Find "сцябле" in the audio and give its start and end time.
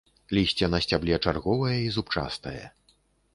0.85-1.19